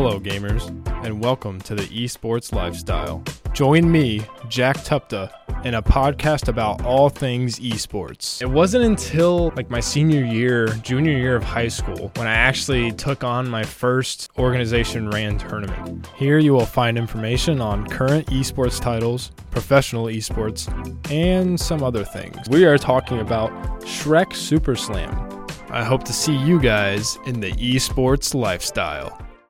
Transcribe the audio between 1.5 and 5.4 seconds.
to the Esports Lifestyle. Join me, Jack Tupta,